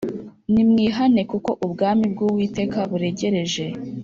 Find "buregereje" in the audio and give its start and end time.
2.89-3.65